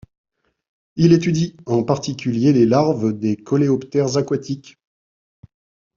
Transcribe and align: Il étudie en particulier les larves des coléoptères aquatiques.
Il 0.95 1.13
étudie 1.13 1.55
en 1.67 1.83
particulier 1.83 2.53
les 2.53 2.65
larves 2.65 3.13
des 3.13 3.35
coléoptères 3.37 4.17
aquatiques. 4.17 4.79